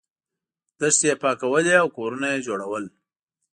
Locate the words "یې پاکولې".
1.09-1.73